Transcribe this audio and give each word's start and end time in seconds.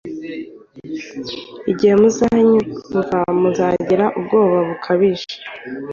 igihe 1.71 1.93
muzacyumva 2.01 3.19
muzagira 3.39 4.05
ubwoba 4.17 4.57
bukabije. 4.67 5.33